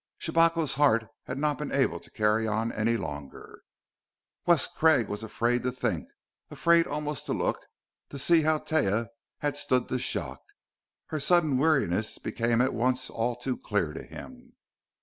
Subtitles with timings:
[0.17, 3.61] Shabako's heart had not been able to carry on any longer....
[4.47, 6.09] Wes Craig was afraid to think,
[6.49, 7.67] afraid almost to look,
[8.09, 9.09] to see how Taia
[9.41, 10.41] had stood the shock.
[11.09, 14.53] Her sudden weariness became at once all too clear to him....